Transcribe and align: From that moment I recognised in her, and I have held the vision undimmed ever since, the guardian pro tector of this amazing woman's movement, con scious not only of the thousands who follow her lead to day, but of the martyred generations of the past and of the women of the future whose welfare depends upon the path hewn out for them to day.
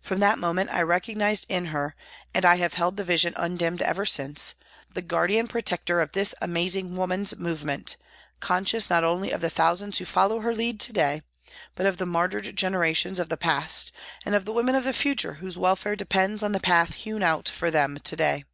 From 0.00 0.20
that 0.20 0.38
moment 0.38 0.70
I 0.70 0.82
recognised 0.82 1.44
in 1.48 1.64
her, 1.74 1.96
and 2.32 2.44
I 2.44 2.58
have 2.58 2.74
held 2.74 2.96
the 2.96 3.02
vision 3.02 3.34
undimmed 3.36 3.82
ever 3.82 4.04
since, 4.06 4.54
the 4.94 5.02
guardian 5.02 5.48
pro 5.48 5.60
tector 5.62 6.00
of 6.00 6.12
this 6.12 6.32
amazing 6.40 6.94
woman's 6.94 7.34
movement, 7.34 7.96
con 8.38 8.64
scious 8.64 8.88
not 8.88 9.02
only 9.02 9.32
of 9.32 9.40
the 9.40 9.50
thousands 9.50 9.98
who 9.98 10.04
follow 10.04 10.42
her 10.42 10.54
lead 10.54 10.78
to 10.78 10.92
day, 10.92 11.22
but 11.74 11.86
of 11.86 11.96
the 11.96 12.06
martyred 12.06 12.54
generations 12.56 13.18
of 13.18 13.30
the 13.30 13.36
past 13.36 13.90
and 14.24 14.36
of 14.36 14.44
the 14.44 14.52
women 14.52 14.76
of 14.76 14.84
the 14.84 14.92
future 14.92 15.32
whose 15.42 15.58
welfare 15.58 15.96
depends 15.96 16.40
upon 16.40 16.52
the 16.52 16.60
path 16.60 16.94
hewn 16.94 17.24
out 17.24 17.48
for 17.48 17.68
them 17.68 17.98
to 17.98 18.14
day. 18.14 18.44